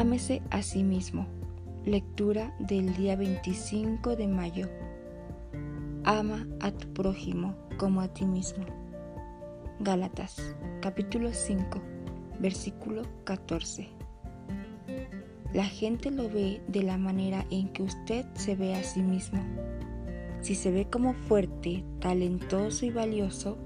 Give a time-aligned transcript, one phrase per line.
[0.00, 1.26] Ámese a sí mismo.
[1.84, 4.66] Lectura del día 25 de mayo.
[6.04, 8.64] Ama a tu prójimo como a ti mismo.
[9.78, 11.82] Gálatas, capítulo 5,
[12.40, 13.90] versículo 14.
[15.52, 19.42] La gente lo ve de la manera en que usted se ve a sí mismo.
[20.40, 23.58] Si se ve como fuerte, talentoso y valioso,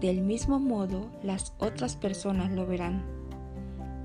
[0.00, 3.15] del mismo modo las otras personas lo verán.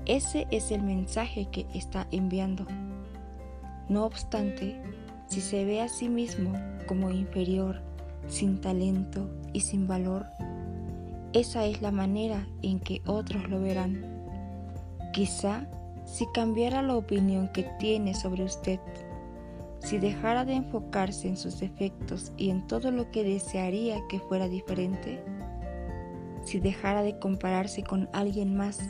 [0.06, 2.66] Ese es el mensaje que está enviando.
[3.88, 4.82] No obstante,
[5.28, 6.52] si se ve a sí mismo
[6.86, 7.80] como inferior,
[8.26, 10.26] sin talento y sin valor,
[11.32, 14.04] esa es la manera en que otros lo verán.
[15.12, 15.66] Quizá
[16.04, 18.80] si cambiara la opinión que tiene sobre usted,
[19.78, 24.48] si dejara de enfocarse en sus defectos y en todo lo que desearía que fuera
[24.48, 25.22] diferente,
[26.44, 28.80] si dejara de compararse con alguien más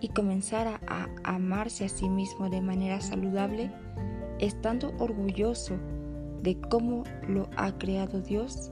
[0.00, 3.70] y comenzara a amarse a sí mismo de manera saludable,
[4.38, 5.76] estando orgulloso
[6.42, 8.70] de cómo lo ha creado Dios,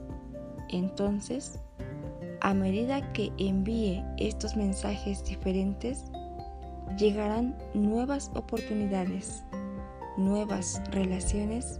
[0.69, 1.59] entonces,
[2.41, 6.05] a medida que envíe estos mensajes diferentes,
[6.97, 9.43] llegarán nuevas oportunidades,
[10.17, 11.79] nuevas relaciones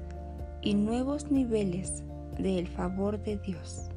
[0.61, 2.03] y nuevos niveles
[2.37, 3.89] del favor de Dios.